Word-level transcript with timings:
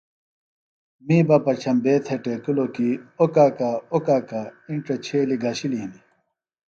می 1.05 1.17
بہ 1.27 1.37
پچھمبے 1.45 1.93
تھےۡ 2.05 2.19
ٹیکِلوۡ 2.23 2.71
کیۡ 2.75 2.95
اوۡ 3.19 3.31
کاکا 3.35 3.69
اوۡ 3.91 4.03
کاکا 4.07 4.41
اِنڇہ 4.69 4.95
چھیلیۡ 5.05 5.41
گھشِلیۡ 5.43 5.81
ہِنیۡ 5.83 6.03